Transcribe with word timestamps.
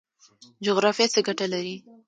جغرافیه 0.65 1.07
څه 1.13 1.19
ګټه 1.27 1.45
لري؟ 1.53 1.75